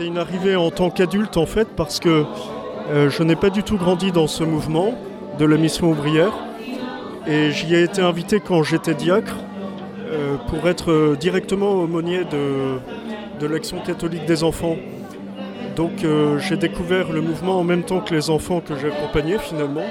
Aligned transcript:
c'est 0.00 0.06
une 0.06 0.16
arrivée 0.16 0.56
en 0.56 0.70
tant 0.70 0.88
qu'adulte 0.88 1.36
en 1.36 1.44
fait 1.44 1.68
parce 1.76 2.00
que 2.00 2.24
euh, 2.90 3.10
je 3.10 3.22
n'ai 3.22 3.36
pas 3.36 3.50
du 3.50 3.62
tout 3.62 3.76
grandi 3.76 4.12
dans 4.12 4.26
ce 4.26 4.42
mouvement 4.44 4.94
de 5.38 5.44
la 5.44 5.58
mission 5.58 5.90
ouvrière 5.90 6.32
et 7.26 7.50
j'y 7.50 7.74
ai 7.74 7.82
été 7.82 8.00
invité 8.00 8.40
quand 8.40 8.62
j'étais 8.62 8.94
diacre 8.94 9.36
euh, 10.06 10.36
pour 10.48 10.66
être 10.70 11.16
directement 11.20 11.72
aumônier 11.72 12.24
de, 12.24 12.78
de 13.40 13.46
l'action 13.46 13.80
catholique 13.80 14.24
des 14.24 14.42
enfants. 14.42 14.76
Donc 15.76 16.02
euh, 16.02 16.38
j'ai 16.38 16.56
découvert 16.56 17.12
le 17.12 17.20
mouvement 17.20 17.58
en 17.58 17.64
même 17.64 17.82
temps 17.82 18.00
que 18.00 18.14
les 18.14 18.30
enfants 18.30 18.60
que 18.60 18.78
j'ai 18.78 18.88
accompagnés 18.88 19.36
finalement 19.36 19.84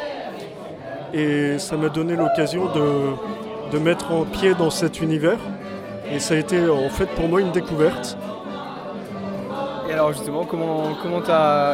et 1.14 1.60
ça 1.60 1.78
m'a 1.78 1.89
donné 1.89 2.16
l'occasion 2.16 2.66
de, 2.66 3.71
de 3.71 3.78
mettre 3.78 4.12
en 4.12 4.23
pied 4.23 4.55
dans 4.55 4.71
cet 4.71 5.02
univers 5.02 5.38
et 6.12 6.18
ça 6.18 6.34
a 6.34 6.38
été 6.38 6.68
en 6.68 6.89
fait 6.89 7.10
pour 7.10 7.28
moi 7.28 7.41
une 7.41 7.52
découverte. 7.52 8.18
Alors 9.92 10.14
justement, 10.14 10.46
comment, 10.46 10.96
comment 11.02 11.21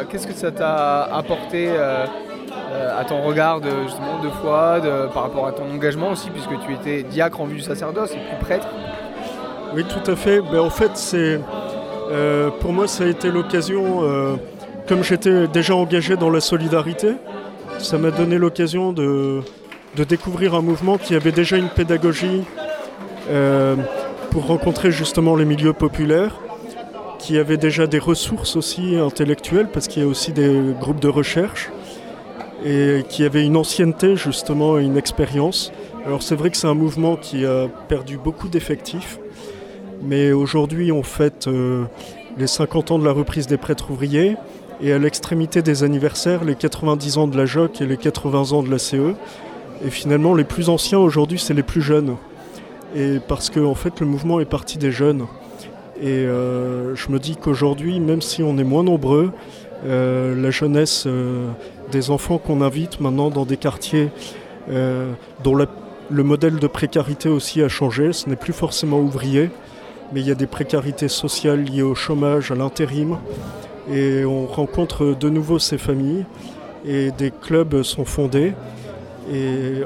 qu'est-ce 0.08 0.26
que 0.26 0.32
ça 0.32 0.50
t'a 0.50 1.02
apporté 1.04 1.68
euh, 1.68 2.06
euh, 2.72 3.00
à 3.00 3.04
ton 3.04 3.22
regard 3.22 3.60
de, 3.60 3.70
justement, 3.84 4.20
de 4.22 4.30
foi, 4.30 4.80
par 5.12 5.24
rapport 5.24 5.46
à 5.46 5.52
ton 5.52 5.70
engagement 5.70 6.10
aussi, 6.10 6.30
puisque 6.30 6.58
tu 6.66 6.72
étais 6.72 7.02
diacre 7.02 7.40
en 7.40 7.44
vue 7.44 7.56
du 7.56 7.62
sacerdoce 7.62 8.12
et 8.12 8.16
puis 8.16 8.36
prêtre? 8.40 8.68
Oui, 9.74 9.84
tout 9.84 10.10
à 10.10 10.16
fait. 10.16 10.40
Ben, 10.40 10.60
en 10.60 10.70
fait, 10.70 10.92
c'est, 10.94 11.40
euh, 12.10 12.50
pour 12.60 12.72
moi, 12.72 12.88
ça 12.88 13.04
a 13.04 13.06
été 13.06 13.30
l'occasion, 13.30 14.02
comme 14.88 15.04
j'étais 15.04 15.46
déjà 15.48 15.76
engagé 15.76 16.16
dans 16.16 16.30
la 16.30 16.40
solidarité, 16.40 17.16
ça 17.78 17.98
m'a 17.98 18.10
donné 18.10 18.38
l'occasion 18.38 18.92
de, 18.92 19.42
de, 19.94 20.04
découvrir 20.04 20.54
un 20.54 20.62
mouvement 20.62 20.96
qui 20.96 21.14
avait 21.14 21.32
déjà 21.32 21.58
une 21.58 21.68
pédagogie 21.68 22.44
pour 24.30 24.46
rencontrer 24.46 24.90
justement 24.90 25.36
les 25.36 25.44
milieux 25.44 25.74
populaires 25.74 26.32
qui 27.18 27.38
avait 27.38 27.56
déjà 27.56 27.86
des 27.86 27.98
ressources 27.98 28.56
aussi 28.56 28.96
intellectuelles, 28.96 29.68
parce 29.72 29.88
qu'il 29.88 30.02
y 30.02 30.06
a 30.06 30.08
aussi 30.08 30.32
des 30.32 30.60
groupes 30.80 31.00
de 31.00 31.08
recherche, 31.08 31.70
et 32.64 33.04
qui 33.08 33.24
avait 33.24 33.44
une 33.44 33.56
ancienneté 33.56 34.16
justement, 34.16 34.78
une 34.78 34.96
expérience. 34.96 35.72
Alors 36.04 36.22
c'est 36.22 36.34
vrai 36.34 36.50
que 36.50 36.56
c'est 36.56 36.66
un 36.66 36.74
mouvement 36.74 37.16
qui 37.16 37.44
a 37.44 37.68
perdu 37.88 38.18
beaucoup 38.18 38.48
d'effectifs, 38.48 39.18
mais 40.02 40.32
aujourd'hui 40.32 40.92
on 40.92 41.02
fête 41.02 41.46
euh, 41.48 41.84
les 42.38 42.46
50 42.46 42.92
ans 42.92 42.98
de 42.98 43.04
la 43.04 43.12
reprise 43.12 43.46
des 43.46 43.56
prêtres 43.56 43.90
ouvriers, 43.90 44.36
et 44.80 44.92
à 44.92 44.98
l'extrémité 44.98 45.62
des 45.62 45.84
anniversaires, 45.84 46.44
les 46.44 46.54
90 46.54 47.18
ans 47.18 47.28
de 47.28 47.36
la 47.36 47.46
JOC 47.46 47.80
et 47.80 47.86
les 47.86 47.96
80 47.96 48.52
ans 48.52 48.62
de 48.62 48.70
la 48.70 48.78
CE. 48.78 49.14
Et 49.84 49.90
finalement, 49.90 50.34
les 50.34 50.44
plus 50.44 50.68
anciens 50.68 50.98
aujourd'hui, 50.98 51.38
c'est 51.38 51.54
les 51.54 51.62
plus 51.62 51.82
jeunes. 51.82 52.16
Et 52.94 53.18
parce 53.26 53.50
que 53.50 53.60
en 53.60 53.74
fait, 53.74 54.00
le 54.00 54.06
mouvement 54.06 54.40
est 54.40 54.46
parti 54.46 54.78
des 54.78 54.92
jeunes. 54.92 55.26
Et 56.00 56.08
euh, 56.08 56.94
je 56.94 57.10
me 57.10 57.18
dis 57.18 57.36
qu'aujourd'hui, 57.36 58.00
même 58.00 58.20
si 58.20 58.42
on 58.42 58.58
est 58.58 58.64
moins 58.64 58.82
nombreux, 58.82 59.32
euh, 59.84 60.34
la 60.34 60.50
jeunesse 60.50 61.04
euh, 61.06 61.48
des 61.90 62.10
enfants 62.10 62.38
qu'on 62.38 62.60
invite 62.60 63.00
maintenant 63.00 63.30
dans 63.30 63.44
des 63.44 63.56
quartiers 63.56 64.10
dont 65.44 65.54
le 65.54 66.22
modèle 66.24 66.56
de 66.56 66.66
précarité 66.66 67.28
aussi 67.28 67.62
a 67.62 67.68
changé, 67.68 68.12
ce 68.12 68.28
n'est 68.28 68.34
plus 68.34 68.52
forcément 68.52 68.98
ouvrier, 68.98 69.48
mais 70.12 70.20
il 70.20 70.26
y 70.26 70.32
a 70.32 70.34
des 70.34 70.48
précarités 70.48 71.06
sociales 71.06 71.62
liées 71.62 71.82
au 71.82 71.94
chômage, 71.94 72.50
à 72.50 72.56
l'intérim, 72.56 73.18
et 73.88 74.24
on 74.24 74.44
rencontre 74.46 75.14
de 75.14 75.28
nouveau 75.28 75.60
ces 75.60 75.78
familles, 75.78 76.24
et 76.84 77.12
des 77.12 77.30
clubs 77.30 77.84
sont 77.84 78.04
fondés, 78.04 78.54
et 79.32 79.84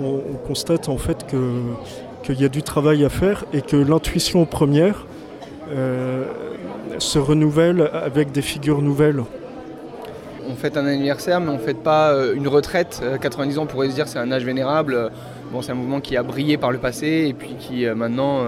on, 0.00 0.22
on 0.32 0.46
constate 0.46 0.88
en 0.88 0.96
fait 0.96 1.26
qu'il 1.26 2.40
y 2.40 2.46
a 2.46 2.48
du 2.48 2.62
travail 2.62 3.04
à 3.04 3.10
faire 3.10 3.44
et 3.52 3.60
que 3.60 3.76
l'intuition 3.76 4.46
première, 4.46 5.04
se 6.98 7.18
renouvelle 7.18 7.90
avec 7.92 8.32
des 8.32 8.42
figures 8.42 8.82
nouvelles. 8.82 9.22
On 10.48 10.54
fête 10.54 10.76
un 10.76 10.86
anniversaire, 10.86 11.40
mais 11.40 11.50
on 11.50 11.54
ne 11.54 11.58
fête 11.58 11.82
pas 11.82 12.12
euh, 12.12 12.34
une 12.34 12.48
retraite. 12.48 13.02
90 13.20 13.56
euh, 13.56 13.60
ans, 13.60 13.62
on 13.64 13.66
pourrait 13.66 13.90
se 13.90 13.94
dire 13.94 14.08
c'est 14.08 14.18
un 14.18 14.30
âge 14.32 14.44
vénérable. 14.44 15.10
Bon, 15.52 15.62
c'est 15.62 15.72
un 15.72 15.76
mouvement 15.76 16.00
qui 16.00 16.16
a 16.16 16.22
brillé 16.22 16.56
par 16.56 16.72
le 16.72 16.78
passé 16.78 17.26
et 17.28 17.34
puis 17.34 17.54
qui 17.58 17.84
maintenant 17.84 18.40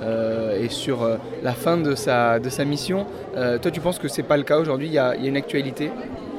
est 0.00 0.68
sur 0.68 1.08
la 1.42 1.52
fin 1.52 1.76
de 1.76 1.96
sa, 1.96 2.38
de 2.38 2.48
sa 2.48 2.64
mission. 2.64 3.06
toi, 3.34 3.70
tu 3.72 3.80
penses 3.80 3.98
que 3.98 4.06
ce 4.06 4.18
n'est 4.20 4.26
pas 4.26 4.36
le 4.36 4.44
cas 4.44 4.58
aujourd'hui? 4.58 4.86
Il, 4.86 4.92
y, 4.92 4.98
a 4.98 5.16
une 5.16 5.36
actualité? 5.36 5.90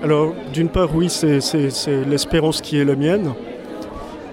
Alors, 0.01 0.33
d'une 0.53 0.69
part, 0.69 0.95
oui, 0.95 1.09
c'est 1.09 1.41
l'espérance 2.07 2.61
qui 2.61 2.79
est 2.79 2.85
la 2.85 2.95
mienne. 2.95 3.33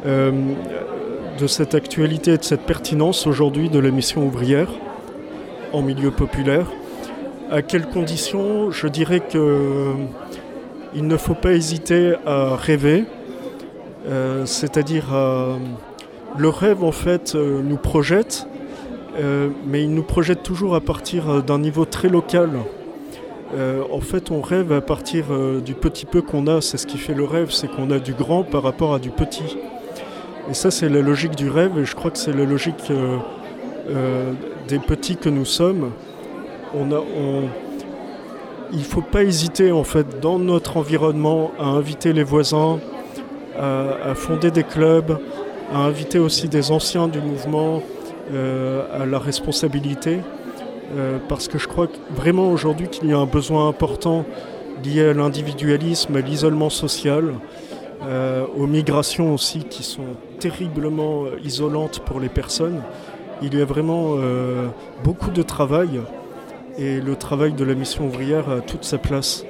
de 0.05 1.47
cette 1.49 1.75
actualité 1.75 2.35
et 2.35 2.39
de 2.39 2.45
cette 2.45 2.61
pertinence 2.61 3.27
aujourd'hui 3.27 3.69
de 3.69 3.81
la 3.81 3.91
mission 3.91 4.25
ouvrière 4.25 4.69
en 5.73 5.83
milieu 5.83 6.11
populaire. 6.11 6.67
À 7.51 7.63
quelles 7.63 7.87
conditions 7.87 8.71
Je 8.71 8.87
dirais 8.87 9.21
qu'il 9.21 9.41
euh, 9.41 9.93
ne 10.95 11.17
faut 11.17 11.35
pas 11.35 11.53
hésiter 11.53 12.15
à 12.25 12.57
rêver, 12.57 13.05
euh, 14.09 14.47
c'est-à-dire 14.47 15.07
le 16.39 16.49
rêve 16.49 16.83
en 16.83 16.93
fait 16.93 17.35
euh, 17.35 17.61
nous 17.63 17.77
projette, 17.77 18.47
mais 19.67 19.83
il 19.83 19.93
nous 19.93 20.03
projette 20.03 20.43
toujours 20.43 20.75
à 20.75 20.81
partir 20.81 21.43
d'un 21.43 21.59
niveau 21.59 21.85
très 21.85 22.09
local. 22.09 22.49
en 23.55 24.01
fait, 24.01 24.31
on 24.31 24.41
rêve 24.41 24.73
à 24.73 24.81
partir 24.81 25.25
du 25.63 25.75
petit 25.75 26.07
peu 26.07 26.23
qu'on 26.23 26.47
a. 26.47 26.63
C'est 26.63 26.79
ce 26.79 26.87
qui 26.87 26.97
fait 26.97 27.13
le 27.13 27.25
rêve, 27.25 27.51
c'est 27.51 27.69
qu'on 27.69 27.91
a 27.91 27.99
du 27.99 28.15
grand 28.15 28.43
par 28.43 28.63
rapport 28.63 28.95
à 28.95 28.99
du 28.99 29.11
petit. 29.11 29.59
Et 30.49 30.55
ça, 30.55 30.71
c'est 30.71 30.89
la 30.89 31.03
logique 31.03 31.37
du 31.37 31.51
rêve, 31.51 31.79
et 31.79 31.85
je 31.85 31.95
crois 31.95 32.11
que 32.11 32.17
c'est 32.17 32.33
la 32.33 32.47
logique 32.47 32.91
des 34.69 34.79
petits 34.79 35.17
que 35.17 35.29
nous 35.29 35.45
sommes, 35.45 35.91
il 38.73 38.79
ne 38.79 38.85
faut 38.85 39.03
pas 39.03 39.23
hésiter 39.23 39.71
en 39.73 39.85
fait 39.85 40.21
dans 40.21 40.39
notre 40.39 40.77
environnement 40.77 41.51
à 41.59 41.65
inviter 41.65 42.13
les 42.13 42.23
voisins, 42.23 42.79
à, 43.59 44.15
fonder 44.15 44.51
des 44.51 44.65
clubs, 44.65 45.19
à 45.73 45.79
inviter 45.79 46.19
aussi 46.19 46.49
des 46.49 46.71
anciens 46.71 47.09
du 47.09 47.21
mouvement 47.21 47.83
euh, 48.33 49.03
à 49.03 49.05
la 49.05 49.19
responsabilité, 49.19 50.21
euh, 50.97 51.19
parce 51.29 51.49
que 51.49 51.59
je 51.59 51.69
crois 51.69 51.89
vraiment 52.11 52.51
aujourd'hui 52.51 52.89
qu'il 52.89 53.09
y 53.09 53.13
a 53.13 53.19
un 53.19 53.27
besoin 53.27 53.69
important 53.69 54.25
lié 54.85 55.09
à 55.09 55.13
l'individualisme, 55.13 56.17
à 56.17 56.21
l'isolement 56.21 56.71
social, 56.71 57.35
euh, 58.05 58.45
aux 58.57 58.67
migrations 58.67 59.35
aussi 59.35 59.61
qui 59.61 59.83
sont 59.83 60.17
terriblement 60.41 61.25
isolantes 61.45 62.01
pour 62.01 62.21
les 62.21 62.29
personnes 62.29 62.81
il 63.43 63.59
y 63.59 63.61
a 63.61 63.65
vraiment 63.65 64.15
euh, 64.17 64.69
beaucoup 65.05 65.31
de 65.31 65.43
travail 65.43 66.01
et 66.79 67.01
le 67.01 67.17
travail 67.17 67.53
de 67.53 67.65
la 67.65 67.75
mission 67.75 68.07
ouvrière 68.07 68.49
a 68.49 68.61
toute 68.61 68.85
sa 68.85 68.99
place. 68.99 69.45